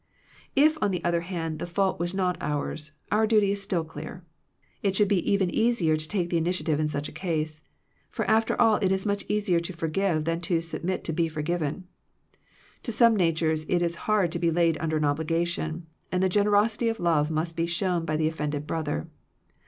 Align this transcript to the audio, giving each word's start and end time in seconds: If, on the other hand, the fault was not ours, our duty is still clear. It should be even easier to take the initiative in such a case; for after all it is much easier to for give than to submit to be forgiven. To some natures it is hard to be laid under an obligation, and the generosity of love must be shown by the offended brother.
If, 0.55 0.79
on 0.81 0.89
the 0.89 1.03
other 1.03 1.21
hand, 1.21 1.59
the 1.59 1.67
fault 1.67 1.99
was 1.99 2.11
not 2.11 2.35
ours, 2.41 2.91
our 3.11 3.27
duty 3.27 3.51
is 3.51 3.61
still 3.61 3.83
clear. 3.83 4.25
It 4.81 4.95
should 4.95 5.07
be 5.07 5.31
even 5.31 5.51
easier 5.51 5.95
to 5.95 6.07
take 6.07 6.31
the 6.31 6.39
initiative 6.39 6.79
in 6.79 6.87
such 6.87 7.07
a 7.07 7.11
case; 7.11 7.61
for 8.09 8.25
after 8.25 8.59
all 8.59 8.77
it 8.77 8.91
is 8.91 9.05
much 9.05 9.23
easier 9.29 9.59
to 9.59 9.73
for 9.73 9.87
give 9.87 10.25
than 10.25 10.41
to 10.41 10.59
submit 10.59 11.03
to 11.03 11.13
be 11.13 11.27
forgiven. 11.29 11.83
To 12.81 12.91
some 12.91 13.15
natures 13.15 13.63
it 13.69 13.83
is 13.83 13.93
hard 14.09 14.31
to 14.31 14.39
be 14.39 14.49
laid 14.49 14.75
under 14.79 14.97
an 14.97 15.05
obligation, 15.05 15.85
and 16.11 16.23
the 16.23 16.29
generosity 16.29 16.89
of 16.89 16.99
love 16.99 17.29
must 17.29 17.55
be 17.55 17.67
shown 17.67 18.03
by 18.03 18.15
the 18.17 18.27
offended 18.27 18.65
brother. 18.65 19.07